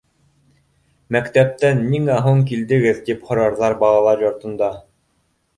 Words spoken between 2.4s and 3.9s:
килдегеҙ, тип һорарҙар